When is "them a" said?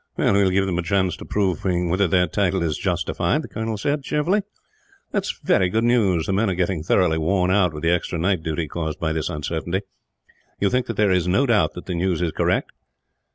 0.65-0.81